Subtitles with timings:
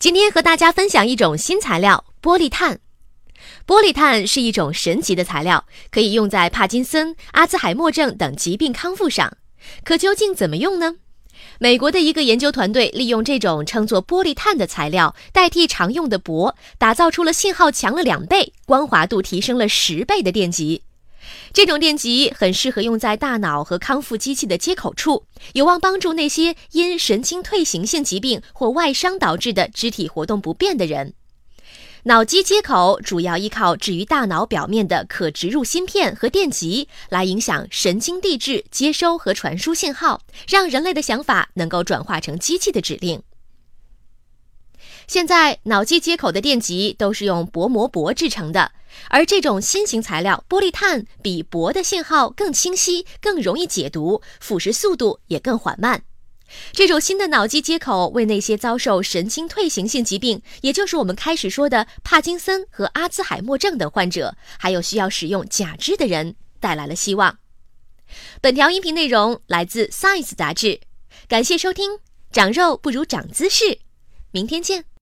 [0.00, 2.78] 今天和大家分享一种新材料——玻璃炭。
[3.66, 9.36] 玻璃炭是一种神奇的材料，可以用在帕金森、阿兹海默症等疾病康复上。
[9.82, 10.94] 可究竟怎么用呢？
[11.58, 20.82] 美国的一个研究团队利用这种称作玻璃炭的材料代替常用的铂，打造出了信号强了两倍、光滑度提升了十倍的电极。
[21.52, 25.24] 这种电极很适合用在大脑和康复机器的接口处，
[25.54, 31.14] 有望帮助那些因神经退行性疾病或外伤导致的肢体活动不便的人。
[32.04, 43.20] 脑机接口主要依靠置于大脑表面的可植入芯片和电极来影响神经递质接收和传输信号，让人类的想法能够转化成机器的指令。
[45.08, 48.72] 现在脑机接口的电极都是用薄膜铂制成的，
[49.08, 56.02] 而这种新型材料玻璃碳比铂的信号更清晰、更容易解读，腐蚀速度也更缓慢。
[56.72, 67.38] 这种新的脑机接口为那些遭受神经退行性疾病，也就是我们开始说的帕金森和阿兹海默症的患者，还有需要使用假肢的人带来了希望。
[68.42, 70.80] 本条音频内容来自《Science》杂志，
[71.26, 71.98] 感谢收听。
[72.30, 73.78] 长肉不如长姿势，
[74.32, 74.88] 明天见。